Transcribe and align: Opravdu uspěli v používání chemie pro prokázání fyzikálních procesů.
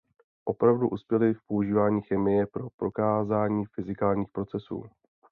Opravdu 0.45 0.87
uspěli 0.89 1.33
v 1.33 1.41
používání 1.47 2.01
chemie 2.01 2.45
pro 2.47 2.69
prokázání 2.69 3.65
fyzikálních 3.65 4.27
procesů. 4.31 4.83